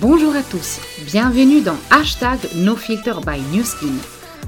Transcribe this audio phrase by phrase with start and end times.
[0.00, 3.92] Bonjour à tous, bienvenue dans Hashtag NoFilter by NewSkin.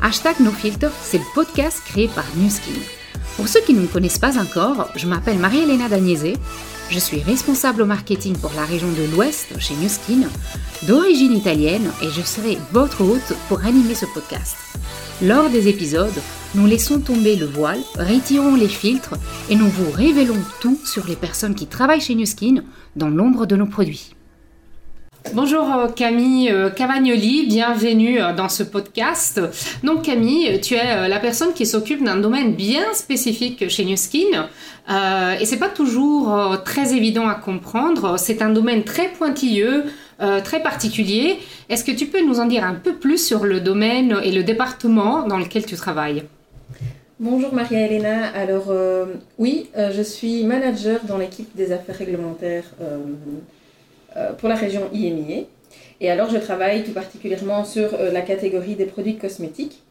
[0.00, 2.80] Hashtag NoFilter, c'est le podcast créé par NewSkin.
[3.36, 6.38] Pour ceux qui ne me connaissent pas encore, je m'appelle Marie-Hélène Dagnese,
[6.88, 10.28] je suis responsable au marketing pour la région de l'Ouest chez NewSkin,
[10.88, 14.56] d'origine italienne et je serai votre hôte pour animer ce podcast.
[15.22, 16.22] Lors des épisodes,
[16.54, 19.14] nous laissons tomber le voile, retirons les filtres
[19.50, 22.64] et nous vous révélons tout sur les personnes qui travaillent chez NewSkin
[22.96, 24.14] dans l'ombre de nos produits.
[25.32, 29.40] Bonjour euh, Camille euh, Cavagnoli, bienvenue euh, dans ce podcast.
[29.82, 34.48] Donc Camille, tu es la personne qui s'occupe d'un domaine bien spécifique chez NewSkin
[34.90, 36.30] euh, et c'est pas toujours
[36.64, 38.18] très évident à comprendre.
[38.18, 39.84] C'est un domaine très pointilleux,
[40.44, 41.38] très particulier.
[41.70, 44.44] Est-ce que tu peux nous en dire un peu plus sur le domaine et le
[44.44, 46.24] département dans lequel tu travailles?
[47.18, 48.26] Bonjour Maria-Elena.
[48.34, 48.72] Alors
[49.38, 52.64] oui, je suis manager dans l'équipe des affaires réglementaires
[54.38, 55.44] pour la région IMIA.
[56.00, 59.82] Et alors, je travaille tout particulièrement sur euh, la catégorie des produits cosmétiques.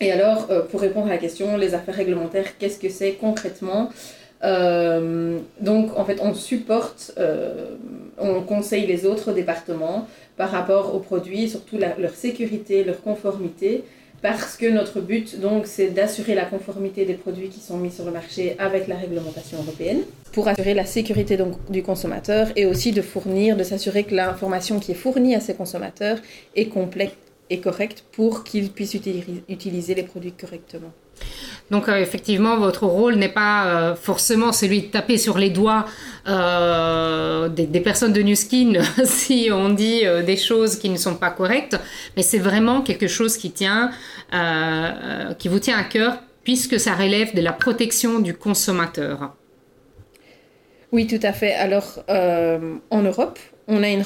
[0.00, 3.90] Et alors, euh, pour répondre à la question, les affaires réglementaires, qu'est-ce que c'est concrètement
[4.42, 7.12] donc, en fait, on supporte,
[8.16, 13.84] on conseille les autres départements par rapport aux produits, surtout leur sécurité, leur conformité,
[14.22, 18.04] parce que notre but, donc, c'est d'assurer la conformité des produits qui sont mis sur
[18.04, 22.92] le marché avec la réglementation européenne, pour assurer la sécurité donc, du consommateur et aussi
[22.92, 26.18] de fournir, de s'assurer que l'information qui est fournie à ces consommateurs
[26.54, 27.16] est complète
[27.48, 28.94] et correcte pour qu'ils puissent
[29.48, 30.92] utiliser les produits correctement.
[31.70, 35.84] Donc euh, effectivement, votre rôle n'est pas euh, forcément celui de taper sur les doigts
[36.28, 41.30] euh, des, personnes de New Skin si on dit des choses qui ne sont pas
[41.30, 41.78] correctes,
[42.16, 43.48] mais c'est vraiment quelque chose qui
[45.48, 49.34] vous tient à cœur puisque ça relève de la protection du consommateur.
[50.92, 51.54] Oui, tout à fait.
[51.54, 53.38] Alors en Europe,
[53.70, 54.02] on a une,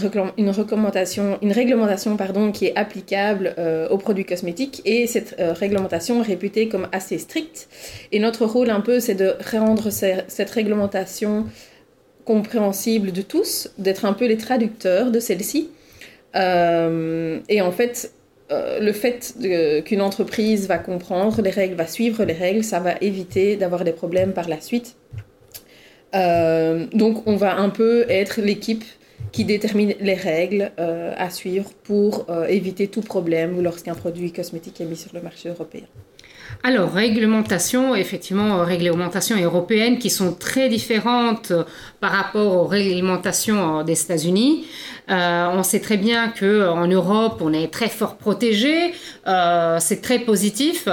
[0.50, 6.22] recommandation, une réglementation pardon, qui est applicable euh, aux produits cosmétiques et cette euh, réglementation
[6.22, 7.68] est réputée comme assez stricte.
[8.12, 11.46] Et notre rôle un peu, c'est de rendre cette réglementation
[12.24, 15.70] compréhensible de tous, d'être un peu les traducteurs de celle-ci.
[16.36, 18.12] Euh, et en fait,
[18.50, 19.34] le fait
[19.84, 23.92] qu'une entreprise va comprendre les règles, va suivre les règles, ça va éviter d'avoir des
[23.92, 24.94] problèmes par la suite.
[26.12, 28.84] donc on va un peu être l'équipe
[29.34, 34.80] qui détermine les règles euh, à suivre pour euh, éviter tout problème lorsqu'un produit cosmétique
[34.80, 35.82] est mis sur le marché européen.
[36.62, 41.52] Alors, réglementation, effectivement, euh, réglementations européennes qui sont très différentes
[41.98, 44.66] par rapport aux réglementations des États-Unis.
[45.08, 48.92] on sait très bien qu'en Europe, on est très fort protégé,
[49.86, 50.88] c'est très positif.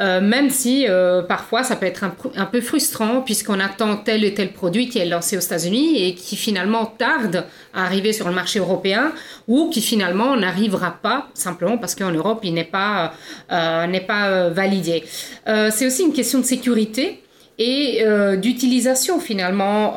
[0.00, 4.32] Euh, même si euh, parfois ça peut être un, peu frustrant puisqu'on attend tel et
[4.32, 7.44] tel produit qui est lancé aux États-Unis et qui finalement tarde
[7.74, 9.12] à arriver sur le marché européen
[9.46, 13.12] ou qui finalement n'arrivera pas simplement parce qu'en Europe il n'est pas,
[13.52, 15.04] euh, validé.
[15.46, 17.22] c'est aussi une question de sécurité
[17.58, 18.02] et
[18.38, 19.94] d'utilisation finalement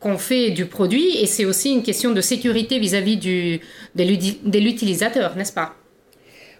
[0.00, 3.60] qu'on fait du produit et c'est aussi une question de sécurité vis-à-vis -vis
[4.44, 5.74] de l'utilisateur, n'est-ce pas?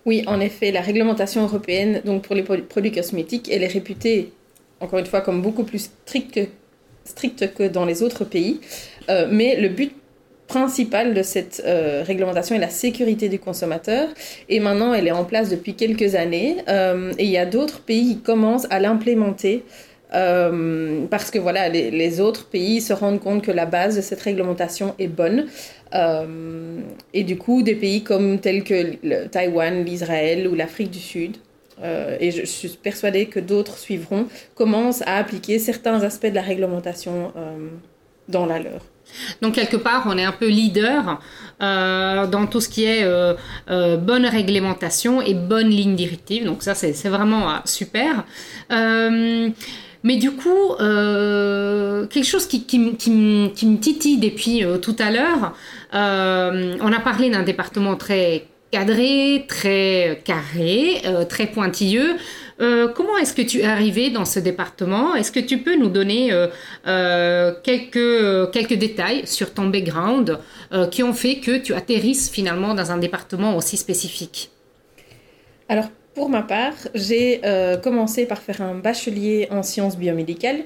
[0.07, 4.33] Oui, en effet, la réglementation européenne, donc pour les produits cosmétiques, elle est réputée,
[4.81, 8.61] encore une fois, comme beaucoup plus stricte que, dans les autres pays.
[9.09, 9.93] Euh, mais le but
[10.47, 14.09] principal de cette euh, réglementation est la sécurité du consommateur.
[14.51, 16.59] Et maintenant, elle est en place depuis quelques années.
[16.69, 19.65] Euh, et il y a d'autres pays qui commencent à l'implémenter.
[21.11, 24.95] Parce que voilà, les, autres pays se rendent compte que la base de cette réglementation
[24.99, 25.47] est bonne.
[25.95, 26.81] Euh,
[27.13, 31.37] et du coup, des pays comme tels que le Taïwan, l'Israël ou l'Afrique du Sud,
[31.83, 36.43] euh, et je, suis persuadée que d'autres suivront, commencent à appliquer certains aspects de la
[36.43, 37.69] réglementation euh,
[38.29, 38.81] dans la leur.
[39.43, 41.21] Donc quelque part, on est un peu leader
[41.61, 43.07] dans tout ce qui est
[43.99, 46.45] bonne réglementation et bonne ligne directive.
[46.47, 48.25] Donc ça, c'est vraiment super.
[50.05, 55.57] Mais du coup, euh, quelque chose qui, me titille depuis euh, tout à l'heure,
[55.95, 62.17] euh, on a parlé d'un département très cadré, très carré, très pointilleux.
[62.59, 65.15] comment est-ce que tu es arrivé dans ce département?
[65.15, 66.33] Est-ce que tu peux nous donner
[67.63, 70.41] quelques, quelques détails sur ton background
[70.91, 74.51] qui ont fait que tu atterrisses finalement dans un département aussi spécifique?
[75.69, 80.61] Alors, pour ma part, j'ai euh, commencé par faire un bachelier en sciences biomédicales.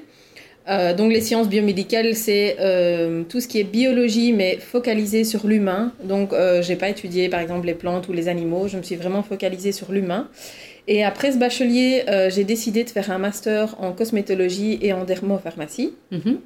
[0.67, 5.47] Euh, donc les sciences biomédicales, c'est euh, tout ce qui est biologie, mais focalisé sur
[5.47, 5.91] l'humain.
[6.03, 9.23] Donc j'ai pas étudié par exemple les plantes ou les animaux, je me suis vraiment
[9.23, 10.27] focalisée sur l'humain.
[10.87, 15.93] Et après ce bachelier, j'ai décidé de faire un master en cosmétologie et en dermopharmacie.
[16.11, 16.37] Mhm.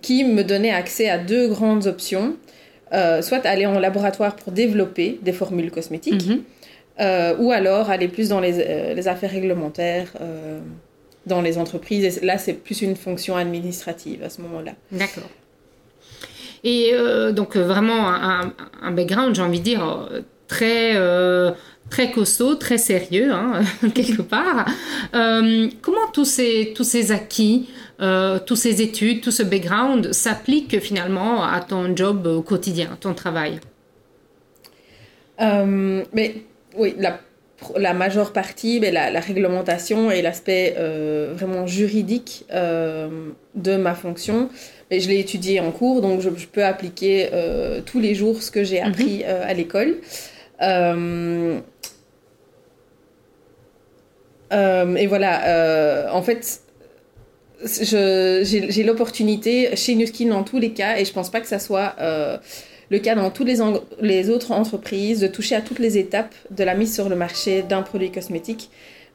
[0.00, 2.36] qui me donnait accès à deux grandes options.
[3.20, 6.24] soit aller en laboratoire pour développer des formules cosmétiques,
[6.98, 7.40] mhm.
[7.40, 10.12] ou alors aller plus dans les, les affaires réglementaires
[11.26, 12.18] dans les entreprises.
[12.18, 14.72] Et là, c'est plus une fonction administrative à ce moment-là.
[14.90, 15.28] D'accord.
[16.64, 18.52] Et euh, donc euh, vraiment un,
[18.82, 20.94] un background, j'ai envie de dire, euh, très,
[21.88, 23.62] très costaud, très sérieux, hein,
[23.94, 24.66] quelque part.
[25.12, 27.68] comment tous ces, tous ces acquis,
[28.46, 33.60] tous ces études, tout ce background s'appliquent finalement à ton job au quotidien, ton travail?
[35.40, 36.44] Mais
[36.76, 37.18] oui, la
[37.76, 44.48] la majeure partie, mais la, réglementation et l'aspect euh, vraiment juridique euh, de ma fonction,
[44.90, 48.50] mais je l'ai étudié en cours, donc je, peux appliquer euh, tous les jours ce
[48.50, 49.24] que j'ai appris mhm.
[49.42, 49.96] à l'école.
[54.50, 56.60] et voilà, en fait,
[57.64, 61.94] j'ai l'opportunité chez Nuskin dans tous les cas, et je pense pas que ça soit
[62.92, 63.48] le cas dans toutes
[64.00, 67.62] les, autres entreprises, de toucher à toutes les étapes de la mise sur le marché
[67.62, 68.68] d'un produit cosmétique.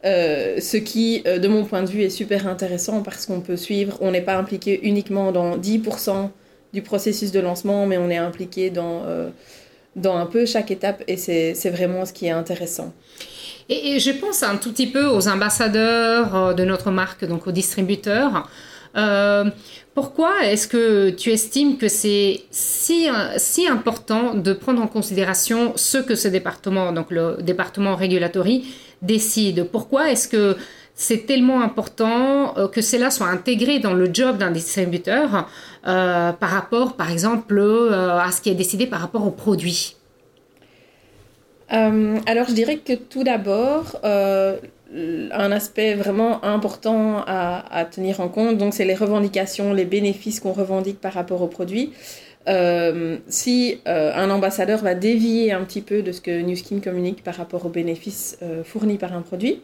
[0.03, 3.55] Euh, ce qui, euh, de mon point de vue, est super intéressant parce qu'on peut
[3.55, 6.31] suivre, on n'est pas impliqué uniquement dans 10%
[6.73, 9.29] du processus de lancement, mais on est impliqué dans, euh,
[10.03, 12.93] un peu chaque étape et c'est vraiment ce qui est intéressant.
[13.69, 18.49] Et, je pense un tout petit peu aux ambassadeurs de notre marque, donc aux distributeurs.
[18.95, 19.45] Euh,
[19.93, 23.07] pourquoi est-ce que tu estimes que c'est si,
[23.69, 28.65] important de prendre en considération ce que ce département, donc le département régulatory,
[29.01, 29.65] décide?
[29.65, 30.55] Pourquoi est-ce que
[30.93, 35.47] c'est tellement important euh, que cela soit intégré dans le job d'un distributeur
[35.87, 37.59] euh, par rapport, par exemple,
[37.91, 39.95] à ce qui est décidé par rapport aux produits
[41.69, 43.99] alors je dirais que tout d'abord,
[44.93, 48.57] un aspect vraiment important à, tenir en compte.
[48.57, 51.93] Donc, c'est les revendications, les bénéfices qu'on revendique par rapport au produit.
[52.47, 56.79] Euh, si euh, un ambassadeur va dévier un petit peu de ce que New Skin
[56.79, 59.61] communique par rapport aux bénéfices euh, fournis par un produit,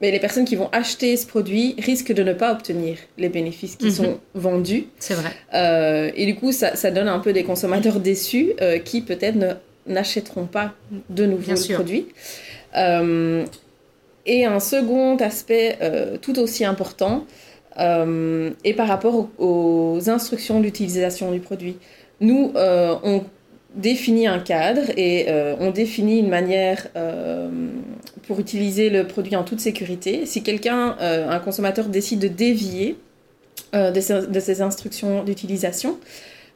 [0.00, 3.76] mais les personnes qui vont acheter ce produit risquent de ne pas obtenir les bénéfices
[3.76, 3.92] qui mhm.
[3.92, 4.86] sont vendus.
[4.98, 6.12] C'est vrai.
[6.16, 8.54] et du coup, ça, ça, donne un peu des consommateurs déçus
[8.84, 9.38] qui peut-être
[9.86, 10.74] n'achèteront pas
[11.10, 12.08] de nouveaux produits.
[12.08, 17.24] Euh, et un second aspect euh, tout aussi important
[17.78, 21.76] euh, est par rapport aux, instructions d'utilisation du produit.
[22.20, 23.24] Nous, on
[23.74, 25.26] définit un cadre et
[25.60, 26.88] on définit une manière
[28.26, 30.26] pour utiliser le produit en toute sécurité.
[30.26, 32.96] Si quelqu'un, un consommateur, décide de dévier
[33.72, 35.98] de, ces, instructions d'utilisation,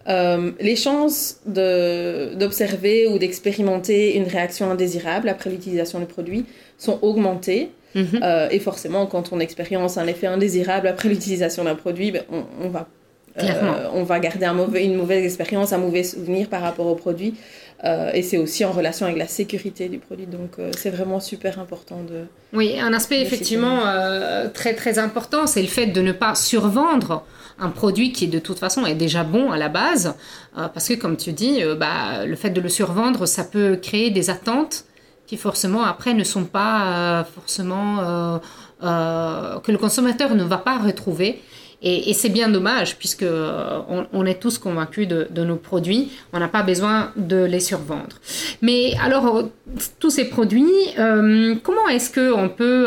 [0.06, 6.44] les chances d'observer ou d'expérimenter une réaction indésirable après l'utilisation du produit
[6.78, 7.70] sont augmentées.
[7.94, 8.20] Mhm.
[8.22, 12.68] Euh, et forcément, quand on expérience un effet indésirable après l'utilisation d'un produit, ben, on,
[12.68, 12.88] va,
[13.38, 16.94] euh, on va garder un mauvais, une mauvaise expérience, un mauvais souvenir par rapport au
[16.94, 17.34] produit.
[17.84, 20.26] Euh, et c'est aussi en relation avec la sécurité du produit.
[20.26, 22.24] Donc c'est vraiment super important de...
[22.52, 23.80] Oui, un aspect effectivement
[24.54, 27.24] très très important, c'est le fait de ne pas survendre
[27.58, 30.14] un produit qui de toute façon est déjà bon à la base,
[30.54, 34.30] parce que comme tu dis, bah, le fait de le survendre, ça peut créer des
[34.30, 34.84] attentes
[35.32, 38.38] qui forcément après ne sont pas euh, forcément euh,
[38.82, 41.40] euh, que le consommateur ne va pas retrouver.
[41.84, 43.24] Et, c'est bien dommage puisque
[44.12, 48.18] on, est tous convaincus de, nos produits, on n'a pas besoin de les survendre.
[48.60, 49.48] Mais alors
[49.98, 50.70] tous ces produits,
[51.64, 52.86] comment est-ce que on peut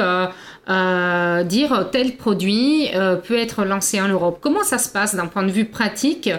[0.68, 4.40] euh, dire tel produit euh, peut être lancé en Europe.
[4.42, 6.30] Comment ça se passe d'un point de vue pratique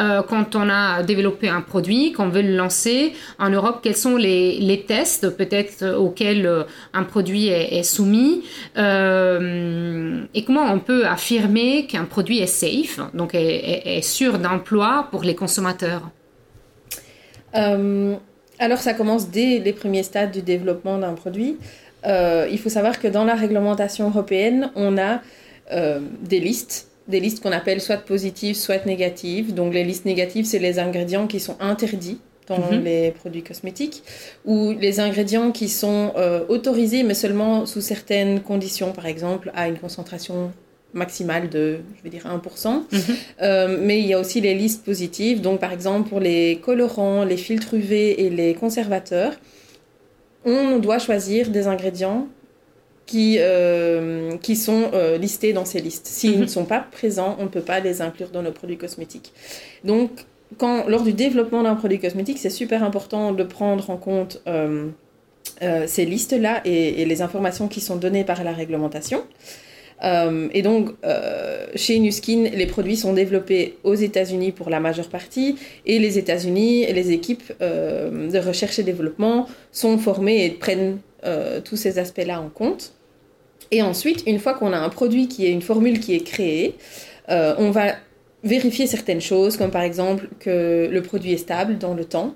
[0.00, 3.78] euh, quand on a développé un produit, qu'on veut le lancer en Europe?
[3.82, 8.42] Quels sont les, tests peut-être auxquels un produit est, soumis?
[8.76, 15.34] Et comment on peut affirmer qu'un produit est safe, donc est sûr d'emploi pour les
[15.34, 16.02] consommateurs?
[18.60, 21.58] Alors ça commence dès les premiers stades du développement d'un produit.
[22.06, 25.20] Euh, il faut savoir que dans la réglementation européenne, on a
[25.72, 29.54] euh, des listes, des listes qu'on appelle soit positives, soit négatives.
[29.54, 32.82] Donc les listes négatives, c'est les ingrédients qui sont interdits dans mhm.
[32.82, 34.02] les produits cosmétiques,
[34.46, 39.68] ou les ingrédients qui sont euh, autorisés, mais seulement sous certaines conditions, par exemple à
[39.68, 40.50] une concentration
[40.94, 42.84] maximale de, je vais dire, 1%.
[42.90, 43.76] Mhm.
[43.82, 47.36] mais il y a aussi les listes positives, donc par exemple pour les colorants, les
[47.36, 49.34] filtres UV et les conservateurs
[50.44, 52.28] on doit choisir des ingrédients
[53.08, 56.06] qui, euh, qui sont euh, listés dans ces listes.
[56.06, 56.42] S'ils mhm.
[56.42, 59.32] ne sont pas présents, on ne peut pas les inclure dans nos produits cosmétiques.
[59.82, 60.10] Donc,
[60.58, 64.90] quand, lors du développement d'un produit cosmétique, c'est super important de prendre en compte euh,
[65.86, 69.24] ces listes-là et, les informations qui sont données par la réglementation.
[70.02, 70.90] Et donc,
[71.74, 76.86] chez Nuskin, les produits sont développés aux États-Unis pour la majeure partie, et les États-Unis,
[76.92, 80.98] les équipes de recherche et développement sont formées et prennent
[81.64, 82.92] tous ces aspects-là en compte.
[83.70, 86.74] Et ensuite, une fois qu'on a un produit qui est une formule qui est créée,
[87.28, 87.94] euh, on va
[88.44, 92.34] vérifier certaines choses, comme par exemple que le produit est stable dans le temps,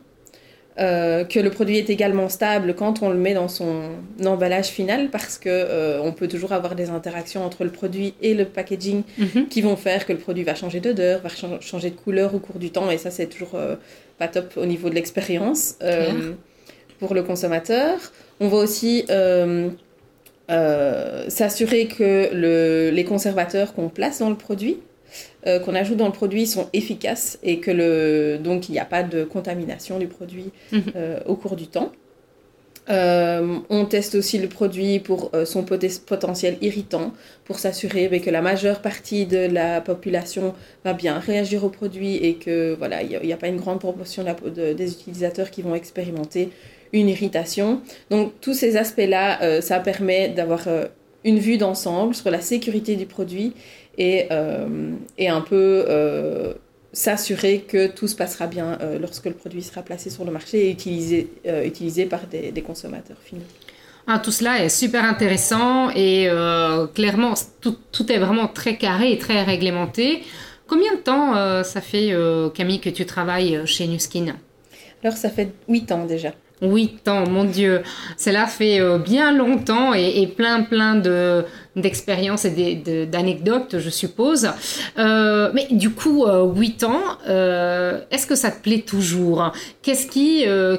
[0.78, 3.90] euh, que le produit est également stable quand on le met dans son
[4.24, 8.32] emballage final, parce que euh, on peut toujours avoir des interactions entre le produit et
[8.34, 9.48] le packaging Mhm.
[9.48, 12.38] qui vont faire que le produit va changer d'odeur, va chan- changer de couleur au
[12.38, 13.76] cours du temps, et ça c'est toujours euh,
[14.18, 15.76] pas top au niveau de l'expérience
[16.98, 17.98] pour le consommateur.
[18.40, 19.04] On va aussi
[21.28, 24.78] s'assurer que le- les conservateurs qu'on place dans le produit,
[25.46, 28.84] euh, qu'on ajoute dans le produit, sont efficaces et que le, donc il n'y a
[28.84, 30.82] pas de contamination du produit Mhm.
[30.96, 31.92] euh, au cours du temps.
[32.90, 37.12] Euh, on teste aussi le produit pour euh, son potentiel irritant,
[37.44, 40.52] pour s'assurer ben, que la majeure partie de la population
[40.84, 44.24] va bien réagir au produit et que voilà, il n'y a, pas une grande proportion
[44.24, 46.48] de la- de- des utilisateurs qui vont expérimenter
[46.92, 47.80] une irritation.
[48.10, 50.66] Donc tous ces aspects-là, euh, ça permet d'avoir
[51.24, 53.52] une vue d'ensemble sur la sécurité du produit
[53.98, 56.54] et, euh, et un peu euh,
[56.92, 60.66] s'assurer que tout se passera bien euh, lorsque le produit sera placé sur le marché
[60.66, 61.28] et utilisé,
[61.64, 63.42] utilisé par des, des consommateurs finaux.
[64.06, 69.12] Ah, tout cela est super intéressant et euh, clairement, tout, tout est vraiment très carré
[69.12, 70.22] et très réglementé.
[70.66, 74.34] Combien de temps euh, ça fait, euh, Camille, que tu travailles chez Nuskin?
[75.04, 76.32] Alors ça fait 8 ans déjà.
[76.60, 77.82] Huit ans, mon Dieu,
[78.16, 81.44] cela fait bien longtemps et, et plein plein de
[81.76, 84.50] d'expériences et d'anecdotes, je suppose.
[84.98, 89.52] Euh, mais du coup, euh, huit ans, euh, est-ce que ça te plaît toujours?
[89.80, 90.76] Qu'est-ce qui euh,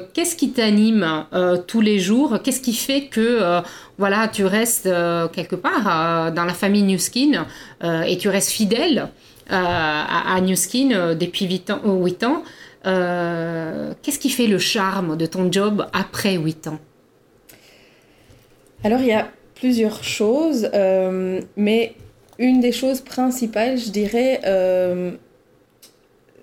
[0.54, 1.26] t'anime
[1.66, 2.38] tous les jours?
[2.42, 3.62] Qu'est-ce qui fait que
[3.98, 4.88] voilà, tu restes
[5.32, 7.46] quelque part dans la famille Newskin
[8.06, 9.08] et tu restes fidèle
[9.48, 12.42] à, Newskin depuis 8 ans, euh, huit ans
[14.02, 16.78] Qu'est-ce qui fait le charme de ton job après 8 ans?
[18.82, 19.28] Alors il y a
[19.68, 21.94] plusieurs choses, euh, mais
[22.38, 25.12] une des choses principales, je dirais, euh,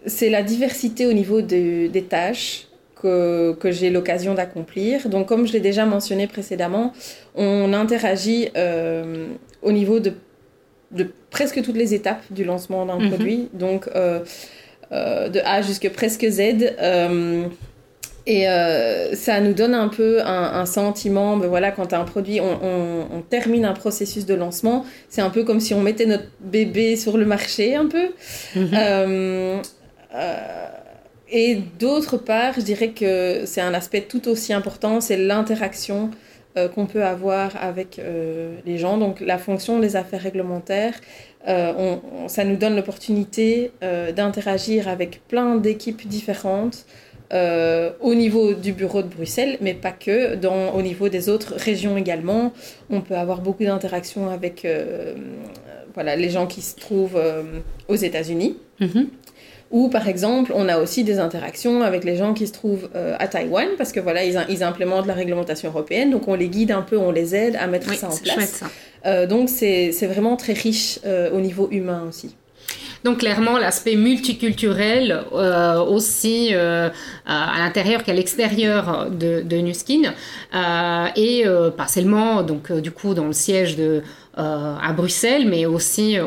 [0.08, 2.66] c'est la diversité au niveau de- des tâches
[3.00, 5.08] que, que j'ai l'occasion d'accomplir.
[5.08, 6.94] Donc comme je l'ai déjà mentionné précédemment,
[7.36, 9.28] on interagit euh,
[9.62, 10.14] au niveau de,
[11.00, 13.10] de presque toutes les étapes du lancement d'un Mhm.
[13.10, 13.82] produit, donc
[15.36, 16.40] de A jusque presque Z.
[18.28, 22.40] et euh, ça nous donne un peu un, un sentiment, ben voilà, quand un produit,
[22.40, 26.06] on, on- on termine un processus de lancement, c'est un peu comme si on mettait
[26.06, 28.10] notre bébé sur le marché un peu.
[28.58, 29.58] Euh,
[30.16, 30.68] euh,
[31.30, 36.12] et d'autre part, je dirais que c'est un aspect tout aussi important, c'est l'interaction
[36.76, 38.02] qu'on peut avoir avec
[38.66, 38.98] les gens.
[38.98, 40.96] Donc la fonction des affaires réglementaires,
[41.48, 43.72] on- ça nous donne l'opportunité
[44.14, 46.86] d'interagir avec plein d'équipes différentes.
[47.34, 51.54] Euh, au niveau du bureau de Bruxelles, mais pas que, dans, au niveau des autres
[51.56, 52.52] régions également.
[52.90, 55.14] On peut avoir beaucoup d'interactions avec euh,
[55.94, 57.44] voilà, les gens qui se trouvent euh,
[57.88, 58.58] aux États-Unis.
[58.80, 59.08] Mhm.
[59.72, 63.16] Ou par exemple, on a aussi des interactions avec les gens qui se trouvent euh,
[63.20, 66.82] à Taïwan, parce que voilà, ils, implémentent la réglementation européenne, donc on les guide un
[66.82, 68.36] peu, on les aide à mettre Oui, ça en place.
[68.36, 68.66] chouette ça.
[69.06, 72.36] Euh, donc c'est c'est vraiment très riche euh, au niveau humain aussi.
[73.04, 76.90] Donc clairement, l'aspect multiculturel euh, aussi euh,
[77.26, 80.14] à l'intérieur qu'à l'extérieur de, de Nuskin
[80.54, 81.44] euh, et
[81.76, 84.04] pas seulement donc du coup dans le siège de
[84.38, 86.18] euh, à Bruxelles, mais aussi,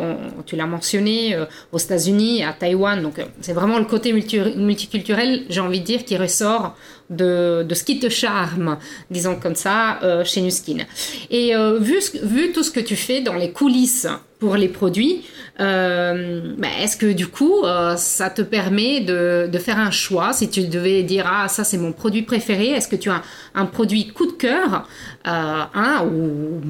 [0.46, 3.00] tu l'as mentionné, euh, aux États-Unis, à Taïwan.
[3.02, 6.76] Donc, euh, c'est vraiment le côté multi- multiculturel, j'ai envie de dire, qui ressort
[7.08, 8.78] de, de ce qui te charme,
[9.10, 10.84] disons comme ça, euh, chez Nuskin.
[11.30, 14.06] Et vu, vu tout ce que tu fais dans les coulisses
[14.38, 15.22] pour les produits,
[15.58, 17.62] bah, est-ce que du coup,
[17.96, 20.32] ça te permet de, de faire un choix?
[20.32, 23.22] Si tu devais dire, ah, ça c'est mon produit préféré, est-ce que tu as
[23.54, 24.88] un, produit coup de cœur,
[25.26, 26.60] euh, un ou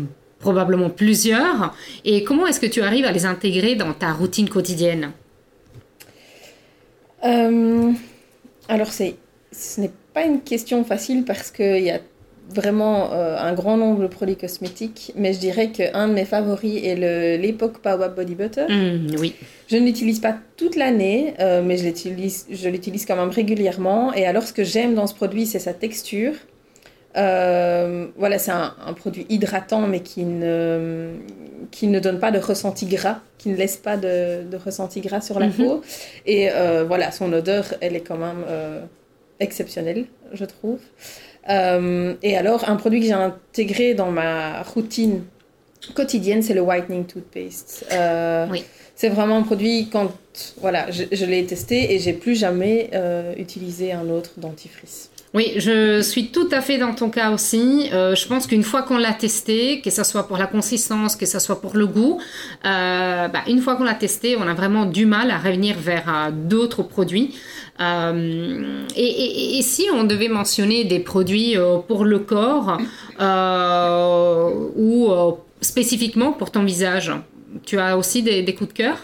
[0.47, 1.75] probablement plusieurs,
[2.05, 5.07] et comment est-ce que tu arrives à les intégrer dans ta routine quotidienne
[7.25, 7.93] Euh,
[8.69, 9.15] alors, c'est,
[9.53, 12.01] ce n'est pas une question facile parce qu'il y a
[12.51, 16.79] vraiment euh, un grand nombre de produits cosmétiques, mais je dirais qu'un de mes favoris
[16.85, 18.67] est le, l'époque Power Body Butter.
[18.69, 19.35] Hmm, Oui.
[19.69, 24.13] Je ne l'utilise pas toute l'année, euh, mais je l'utilise, je l'utilise quand même régulièrement.
[24.13, 26.35] Et alors, ce que j'aime dans ce produit, c'est sa texture.
[27.17, 31.11] Euh, voilà, c'est un, un produit hydratant, mais qui ne,
[31.71, 35.21] qui ne donne pas de ressenti gras, qui ne laisse pas de, de ressenti gras
[35.21, 35.53] sur la Mhm.
[35.53, 35.83] peau.
[36.27, 38.83] Et euh, voilà, son odeur, elle est quand même euh,
[39.41, 40.79] exceptionnelle, je trouve.
[41.49, 45.23] Et alors, un produit que j'ai intégré dans ma routine
[45.95, 47.85] quotidienne, c'est le whitening toothpaste.
[48.51, 48.65] oui.
[48.97, 50.13] C'est vraiment un produit quand
[50.61, 52.91] voilà, je, je l'ai testé et j'ai plus jamais
[53.37, 55.11] utilisé un autre dentifrice.
[55.35, 57.91] Oui, je suis tout à fait dans ton cas aussi.
[57.93, 61.27] Euh, je pense qu'une fois qu'on l'a testé, que ce soit pour la consistance, que
[61.27, 62.21] ce soit pour le goût,
[62.65, 66.05] euh, bah, une fois qu'on l'a testé, on a vraiment du mal à revenir vers
[66.09, 67.35] euh, d'autres produits.
[67.81, 71.57] Et, si on devait mentionner des produits
[71.89, 72.79] pour le corps
[74.77, 75.09] ou
[75.61, 77.11] spécifiquement pour ton visage,
[77.65, 78.99] tu as aussi des, des coups de cœur?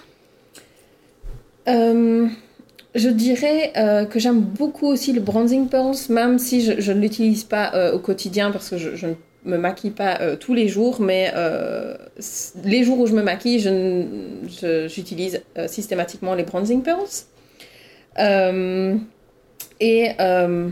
[2.95, 7.45] Je dirais euh, que j'aime beaucoup aussi le bronzing pearls, même si je, ne l'utilise
[7.45, 11.01] pas euh, au quotidien parce que je, ne me maquille pas euh, tous les jours,
[11.01, 11.33] mais
[12.65, 13.61] les jours où je me maquille,
[14.89, 17.27] j'utilise systématiquement les bronzing pearls.
[19.81, 20.71] et un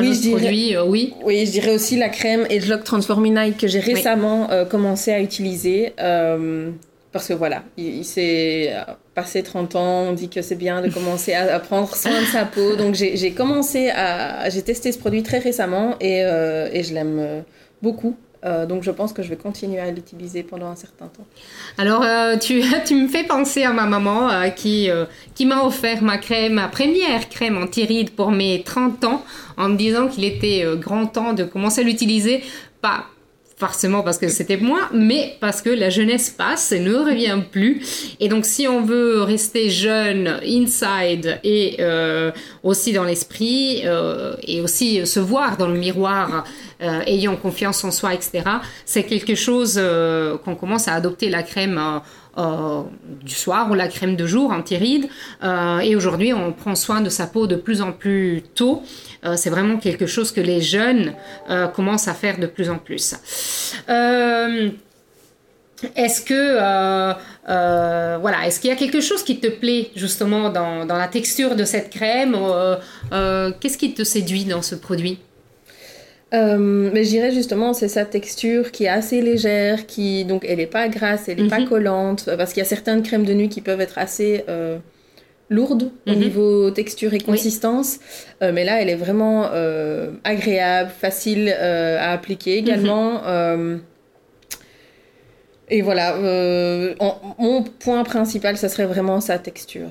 [0.00, 1.14] oui, je produit, oui.
[1.22, 5.92] Oui, je dirais aussi la crème Edgelock Transforming que j'ai récemment commencé à utiliser
[7.14, 8.74] parce que voilà, il, s'est
[9.14, 12.44] passé 30 ans, on dit que c'est bien de commencer à, prendre soin de sa
[12.44, 12.74] peau.
[12.74, 14.50] Donc j'ai commencé à...
[14.50, 17.40] J'ai testé ce produit très récemment et, euh, et je l'aime euh,
[17.82, 18.16] beaucoup.
[18.44, 21.24] Euh, donc je pense que je vais continuer à l'utiliser pendant un certain temps.
[21.78, 22.04] Alors
[22.40, 24.88] tu, tu, me fais penser à ma maman qui,
[25.36, 29.24] qui m'a offert ma crème, ma première crème anti-rides pour mes 30 ans
[29.56, 32.42] en me disant qu'il était grand temps de commencer à l'utiliser.
[33.66, 37.80] Forcément parce que c'était moi, mais parce que la jeunesse passe et ne revient plus.
[38.20, 42.30] Et donc si on veut rester jeune inside et euh,
[42.62, 46.44] aussi dans l'esprit euh, et aussi se voir dans le miroir,
[46.82, 48.42] euh, ayant confiance en soi, etc.,
[48.84, 49.80] c'est quelque chose
[50.44, 51.80] qu'on commence à adopter la crème.
[52.36, 55.08] Du soir ou la crème de jour anti-rides.
[55.82, 58.82] et aujourd'hui, on prend soin de sa peau de plus en plus tôt.
[59.24, 61.14] Euh, c'est vraiment quelque chose que les jeunes
[61.50, 63.14] euh, commencent à faire de plus en plus.
[63.88, 64.70] Euh,
[65.96, 67.14] est-ce que
[68.20, 71.64] voilà, est-ce qu'il y a quelque chose qui te plaît justement dans, la texture de
[71.64, 72.36] cette crème?
[73.10, 75.18] Qu'est-ce qui te séduit dans ce produit?
[76.58, 80.66] Mais je dirais justement c'est sa texture qui est assez légère, qui donc elle n'est
[80.66, 81.68] pas grasse, elle n'est pas mhm.
[81.68, 84.44] collante, parce qu'il y a certaines crèmes de nuit qui peuvent être assez
[85.50, 86.18] lourde au mhm.
[86.18, 87.98] niveau texture et consistance.
[88.42, 93.22] Euh, mais là, elle est vraiment euh, agréable, facile euh, à appliquer également.
[93.22, 93.80] Mhm.
[95.70, 96.16] et voilà,
[97.38, 99.90] mon point principal, ça serait vraiment sa texture.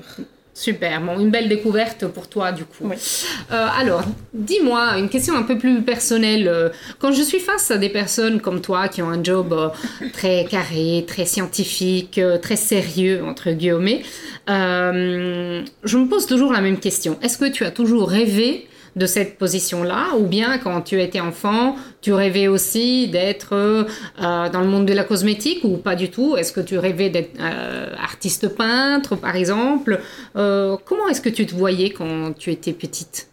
[0.56, 2.88] Super, bon, une belle découverte pour toi du coup.
[2.88, 6.46] Euh, alors, dis-moi une question un peu plus personnelle.
[6.46, 6.68] Euh,
[7.00, 9.68] quand je suis face à des personnes comme toi qui ont un job euh,
[10.12, 14.02] très carré, très scientifique, très sérieux, entre guillemets,
[14.46, 17.18] je me pose toujours la même question.
[17.20, 21.76] Est-ce que tu as toujours rêvé de cette position-là Ou bien quand tu étais enfant,
[22.00, 23.84] tu rêvais aussi d'être euh,
[24.16, 26.36] dans le monde de la cosmétique ou pas du tout?
[26.36, 30.00] Est-ce que tu rêvais d'être euh, artiste peintre, par exemple?
[30.36, 33.28] Euh, Comment est-ce que tu te voyais quand tu étais petite?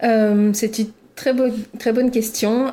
[0.00, 1.32] C'est une très,
[1.78, 2.72] très bonne question.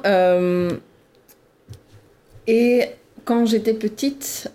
[2.47, 2.85] et
[3.23, 4.49] quand j'étais petite,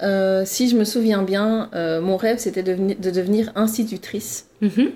[0.45, 1.71] si je me souviens bien,
[2.03, 4.47] mon rêve c'était de, de, devenir institutrice.
[4.61, 4.91] Mm-hmm.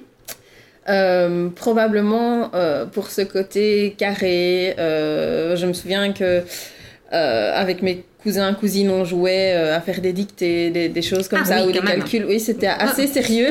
[0.89, 4.75] Euh, probablement euh, pour ce côté carré.
[4.79, 6.43] Euh, je me souviens que
[7.11, 11.67] avec mes cousins, cousines, on jouait à faire des dictées, des, choses comme ah ça,
[11.67, 12.27] ou des calculs.
[12.27, 13.13] Oui, c'était assez ah.
[13.13, 13.51] sérieux.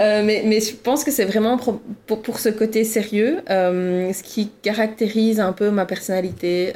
[0.00, 4.50] Ah mais, mais, je pense que c'est vraiment pour, pour, ce côté sérieux, ce qui
[4.62, 6.72] caractérise un peu ma personnalité.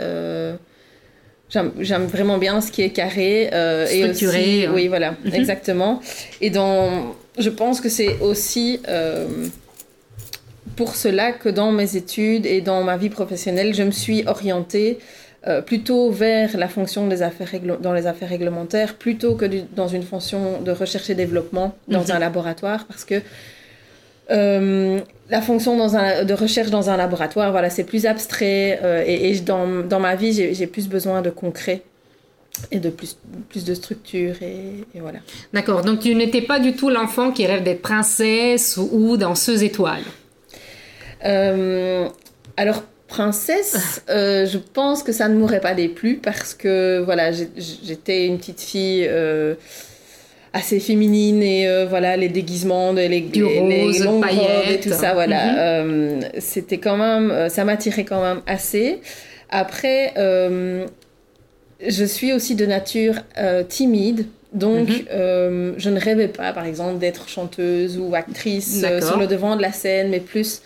[1.48, 3.50] J'aime vraiment bien ce qui est carré.
[3.92, 4.72] et aussi, hein.
[4.74, 5.34] Oui, voilà, mhm.
[5.34, 6.00] exactement.
[6.40, 9.26] Et dans je pense que c'est aussi euh,
[10.76, 14.98] pour cela que dans mes études et dans ma vie professionnelle, je me suis orientée
[15.46, 17.48] euh, plutôt vers la fonction des affaires
[17.80, 22.10] dans les affaires réglementaires plutôt que dans une fonction de recherche et développement dans mhm.
[22.10, 23.22] un laboratoire parce que
[24.30, 29.30] euh, la fonction dans un, de recherche dans un laboratoire, voilà, c'est plus abstrait et,
[29.30, 31.82] et dans, dans, ma vie, j'ai plus besoin de concret
[32.70, 33.16] et de plus,
[33.48, 35.20] plus de structure et, voilà.
[35.52, 40.02] D'accord, donc tu n'étais pas du tout l'enfant qui rêve d'être princesse ou, danseuse étoile?
[41.24, 42.08] Euh,
[42.56, 48.26] Alors, princesse, euh, je pense que ça ne m'aurait pas déplu parce que voilà, j'étais
[48.26, 49.54] une petite fille euh,
[50.52, 55.82] assez féminine et voilà, les déguisements, les, les, les longues robes et tout ça, voilà.
[55.82, 56.20] Mhm.
[56.38, 59.00] C'était quand même, ça m'attirait quand même assez.
[59.48, 60.14] Après,
[61.86, 64.26] je suis aussi de nature euh, timide.
[64.52, 65.04] Donc, mhm.
[65.12, 69.54] euh, je ne rêvais pas, par exemple, d'être chanteuse ou actrice euh, sur le devant
[69.56, 70.62] de la scène, mais plus,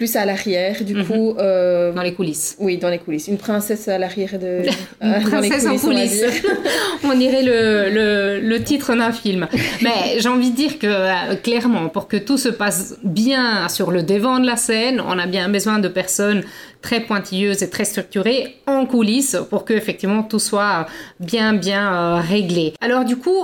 [0.00, 1.04] plus à l'arrière, du Mhm.
[1.08, 1.28] coup.
[1.38, 2.48] euh, Dans les coulisses.
[2.64, 3.28] oui, dans les coulisses.
[3.34, 4.52] Une princesse à l'arrière de.
[5.02, 6.24] Une euh, les princesse en coulisses.
[7.10, 7.60] On dirait le,
[7.98, 9.42] le, le titre d'un film.
[9.84, 13.88] Mais j'ai envie de dire que euh, clairement, pour que tout se passe bien sur
[13.90, 16.42] le devant de la scène, on a bien besoin de personnes
[16.86, 20.86] très pointilleuses et très structurées en coulisses pour que effectivement tout soit
[21.32, 22.72] bien bien euh, réglé.
[22.80, 23.42] Alors du coup,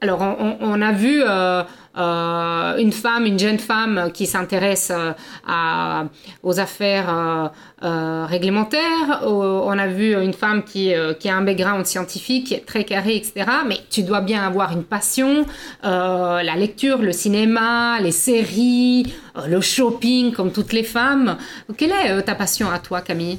[0.00, 1.62] alors on, on- on a vu euh,
[1.98, 6.04] euh, une femme, une jeune femme qui s'intéresse euh,
[6.44, 7.50] aux affaires
[7.82, 9.22] euh, réglementaires.
[9.24, 13.46] On a vu une femme qui, a un background scientifique très carré, etc.
[13.66, 15.44] Mais tu dois bien avoir une passion,
[15.82, 19.12] la lecture, le cinéma, les séries,
[19.46, 21.36] le shopping, comme toutes les femmes.
[21.76, 23.38] Quelle est ta passion à toi, Camille?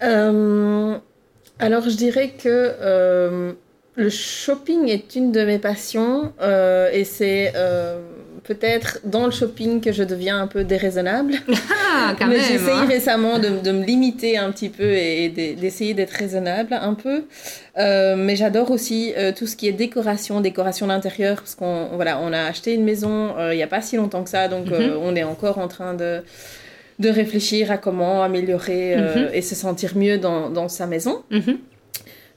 [0.00, 1.00] Alors,
[1.60, 3.54] je dirais que
[3.96, 8.00] le shopping est une de mes passions euh, et c'est euh,
[8.44, 11.34] peut-être dans le shopping que je deviens un peu déraisonnable.
[11.94, 12.86] Ah, quand Mais essayé hein.
[12.86, 17.24] récemment de, de me limiter un petit peu et de- d'essayer d'être raisonnable un peu.
[17.76, 22.18] Euh, mais j'adore aussi euh, tout ce qui est décoration, décoration d'intérieur, parce qu'on voilà,
[22.18, 24.68] on a acheté une maison euh, il n'y a pas si longtemps que ça, donc
[24.68, 24.72] Mhm.
[24.72, 26.22] euh, on est encore en train de,
[26.98, 29.34] de réfléchir à comment améliorer euh, Mhm.
[29.34, 31.22] et se sentir mieux dans, dans sa maison.
[31.30, 31.58] Mhm.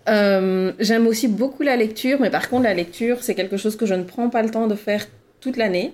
[0.08, 3.86] Euh, J'aime aussi beaucoup la lecture, mais par contre la lecture, c'est quelque chose que
[3.86, 5.06] je ne prends pas le temps de faire
[5.39, 5.94] toute l'année.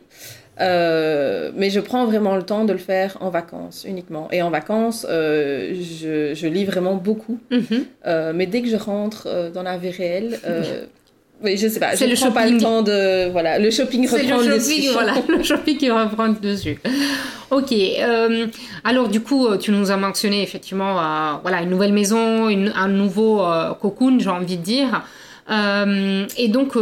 [0.60, 4.28] Euh, mais je prends vraiment le temps de le faire en vacances uniquement.
[4.32, 7.40] Et en vacances, euh, je, je lis vraiment beaucoup.
[7.50, 7.86] Mhm.
[8.06, 10.40] Euh, mais dès que je rentre dans la vie réelle,
[11.44, 12.62] oui, je sais pas, C'est le pas le shopping.
[12.62, 14.90] temps de voilà, le shopping reprend le le shopping, dessus.
[14.94, 16.80] voilà, le shopping qui reprend dessus.
[17.50, 18.48] Ok, euh,
[18.84, 22.72] alors du coup, euh, tu nous as mentionné effectivement, euh, voilà, une nouvelle maison, une-
[22.76, 25.04] un nouveau euh, cocoon, j'ai envie de dire.
[26.38, 26.74] Et donc,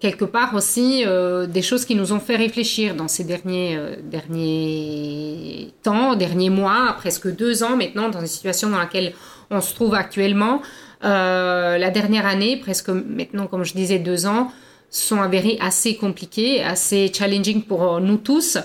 [0.00, 1.04] quelque part aussi,
[1.48, 7.34] des choses qui nous ont fait réfléchir dans ces derniers, derniers temps, derniers mois, presque
[7.34, 9.12] deux ans maintenant, dans une situation dans laquelle
[9.50, 10.60] on se trouve actuellement.
[11.04, 14.50] Euh, la dernière année, presque maintenant, comme je disais, deux ans,
[14.90, 18.58] sont avérées assez compliquées, assez challenging pour euh, nous tous.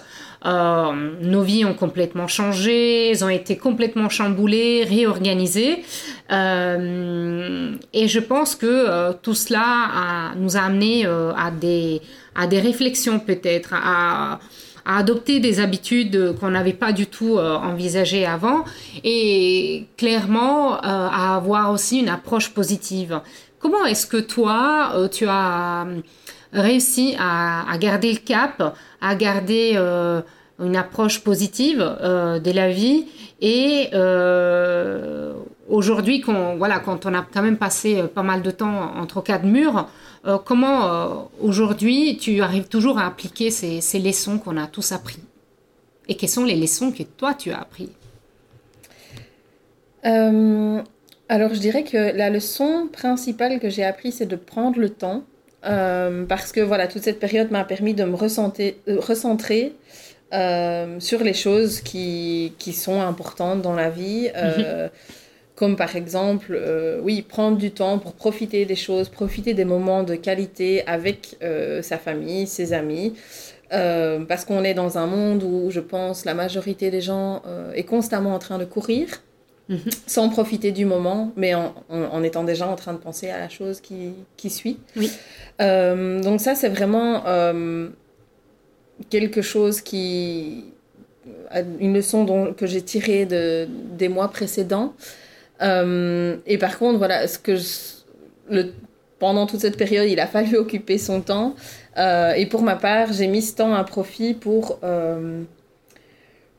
[0.43, 0.91] Euh,
[1.21, 5.83] nos vies ont complètement changé, elles ont été complètement chamboulées, réorganisées.
[6.31, 12.01] Et je pense que tout cela nous a amené à, des,
[12.33, 14.39] à des réflexions peut-être, à,
[14.85, 18.63] à adopter des habitudes qu'on n'avait pas du tout euh, envisagées avant
[19.03, 23.21] et clairement euh, à avoir aussi une approche positive.
[23.59, 25.85] Comment est-ce que toi, euh, tu as
[26.53, 29.79] réussi à, garder le cap, à garder
[30.59, 33.05] une approche positive de la vie
[33.39, 33.87] et
[35.71, 39.21] aujourd'hui, quand, voilà, quand on a quand même passé euh, pas mal de temps entre
[39.21, 39.89] quatre murs,
[40.25, 41.07] euh, comment euh,
[41.39, 45.23] aujourd'hui tu arrives toujours à appliquer ces, ces leçons qu'on a tous appris?
[46.07, 47.89] Et quelles sont les leçons que toi tu as appris?
[50.05, 50.81] Euh,
[51.29, 55.23] alors, je dirais que la leçon principale que j'ai appris, c'est de prendre le temps.
[55.63, 59.73] Parce que voilà, toute cette période m'a permis de me recentrer, recentrer
[60.31, 64.31] sur les choses qui, qui sont importantes dans la vie.
[64.35, 64.89] euh,
[65.61, 70.01] Comme par exemple, euh, oui, prendre du temps pour profiter des choses, profiter des moments
[70.11, 73.13] de qualité avec euh, sa famille, ses amis.
[73.71, 77.43] Euh, parce qu'on est dans un monde où je pense la majorité des gens
[77.79, 79.07] est constamment en train de courir
[79.69, 79.91] Mhm.
[80.15, 83.39] sans profiter du moment, mais en, en- en étant déjà en train de penser à
[83.45, 83.99] la chose qui,
[84.35, 84.77] qui suit.
[84.99, 85.09] Oui.
[85.59, 87.09] Donc ça, c'est vraiment
[89.09, 90.65] quelque chose qui...
[91.79, 93.67] une leçon dont- que j'ai tirée de,
[94.01, 94.93] des mois précédents.
[95.61, 98.01] Euh, et par contre, voilà, ce que je-
[98.49, 98.73] le,
[99.19, 101.55] pendant toute cette période, il a fallu occuper son temps.
[101.97, 104.79] Euh, et pour ma part, j'ai mis ce temps à profit pour...
[104.83, 105.41] euh,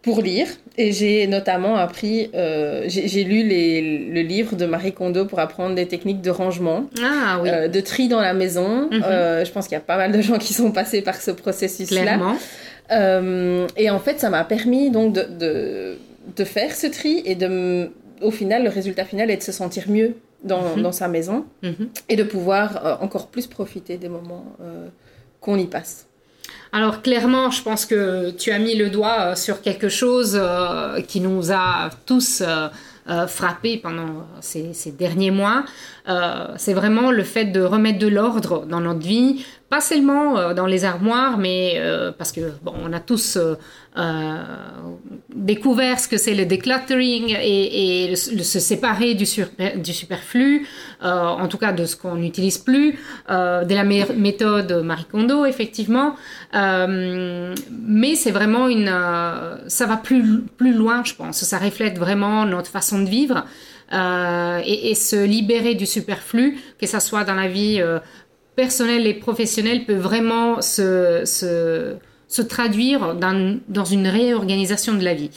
[0.03, 0.49] pour lire.
[0.79, 5.77] Et j'ai notamment appris, euh, j'ai lu les, le livre de Marie Kondo pour apprendre
[5.77, 8.89] des techniques de rangement, Ah oui, de tri dans la maison.
[8.91, 9.01] Mhm.
[9.01, 12.17] Je pense qu'il y a pas mal de gens qui sont passés par ce processus-là.
[13.77, 15.99] et en fait, ça m'a permis donc de, de,
[16.37, 17.91] de faire ce tri et de, m-
[18.23, 20.83] au final, le résultat final est de se sentir mieux dans, Mhm.
[20.83, 21.89] dans sa maison Mhm.
[22.09, 24.89] et de pouvoir euh, encore plus profiter des moments euh,
[25.41, 26.07] qu'on y passe.
[26.73, 31.01] Alors clairement, je pense que tu as mis le doigt euh, sur quelque chose euh,
[31.03, 32.69] qui nous a tous euh,
[33.27, 35.65] frappés pendant ces, ces derniers mois.
[36.57, 40.85] c'est vraiment le fait de remettre de l'ordre dans notre vie, pas seulement dans les
[40.85, 41.81] armoires, mais
[42.19, 43.39] parce que bon, on a tous
[45.35, 50.69] découvert ce que c'est le decluttering et, se séparer du, superflu,
[51.01, 52.99] en tout cas de ce qu'on n'utilise plus,
[53.31, 56.17] de la méthode Marie Kondo effectivement,
[56.53, 58.93] mais c'est vraiment une,
[59.69, 61.45] ça va plus plus loin, je pense.
[61.45, 63.47] Ça reflète vraiment notre façon de vivre
[63.93, 67.99] euh, et, se libérer du superflu, que ce soit dans la vie euh,
[68.57, 75.31] personnelle et professionnelle, peut vraiment se, se, traduire dans, dans, une réorganisation de la vie.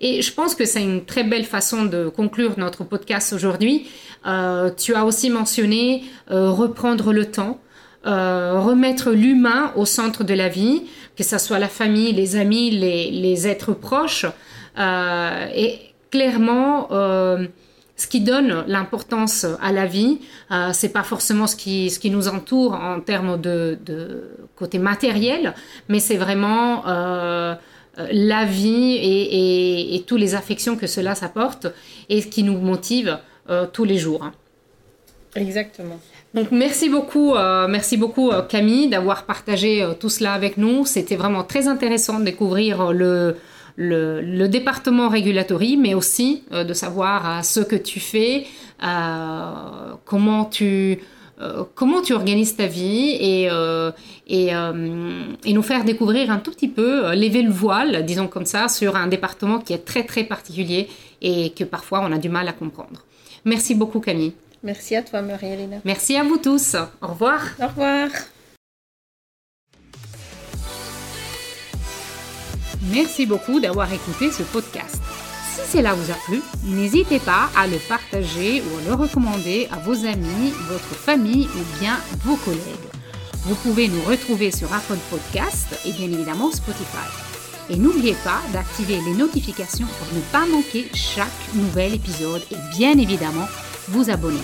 [0.00, 3.88] Et je pense que c'est une très belle façon de conclure notre podcast aujourd'hui.
[4.26, 7.60] Euh, tu as aussi mentionné reprendre le temps.
[8.04, 10.82] remettre l'humain au centre de la vie,
[11.16, 14.26] que ce soit la famille, les amis, les, les êtres proches,
[14.78, 15.78] euh, et
[16.10, 17.46] clairement, euh,
[18.00, 22.10] ce qui donne l'importance à la vie, euh, c'est pas forcément ce qui, ce qui
[22.10, 23.78] nous entoure en termes de,
[24.56, 25.54] côté matériel,
[25.88, 31.66] mais c'est vraiment la vie et, et, toutes les affections que cela s'apporte
[32.08, 33.18] et ce qui nous motive
[33.74, 34.30] tous les jours.
[35.34, 35.98] Exactement.
[36.32, 37.34] Donc merci beaucoup,
[37.68, 40.86] merci beaucoup Camille d'avoir partagé tout cela avec nous.
[40.86, 43.36] C'était vraiment très intéressant de découvrir le,
[43.80, 48.46] le, département régulatory, mais aussi euh, de savoir euh, ce que tu fais,
[48.82, 50.98] euh, comment tu
[51.74, 53.48] comment tu organises ta vie et,
[54.28, 58.68] et, et, nous faire découvrir un tout petit peu, lever le voile, disons comme ça,
[58.68, 60.90] sur un département qui est très très particulier
[61.22, 63.06] et que parfois on a du mal à comprendre.
[63.46, 64.34] Merci beaucoup Camille.
[64.62, 65.80] Merci à toi Marie-Hélène.
[65.86, 66.76] Merci à vous tous.
[67.00, 67.40] Au revoir.
[67.58, 68.10] Au revoir.
[72.82, 75.00] Merci beaucoup d'avoir écouté ce podcast.
[75.54, 79.78] Si cela vous a plu, n'hésitez pas à le partager ou à le recommander à
[79.80, 82.60] vos amis, votre famille ou bien vos collègues.
[83.44, 87.08] Vous pouvez nous retrouver sur Apple Podcast et bien évidemment Spotify.
[87.68, 92.98] Et n'oubliez pas d'activer les notifications pour ne pas manquer chaque nouvel épisode et bien
[92.98, 93.46] évidemment
[93.88, 94.42] vous abonner.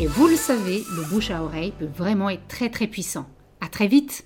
[0.00, 3.26] Et vous le savez, le bouche à oreille peut vraiment être très très puissant.
[3.60, 4.24] À très vite!